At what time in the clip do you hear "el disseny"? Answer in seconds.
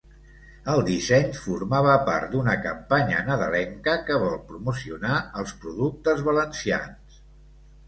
0.75-1.27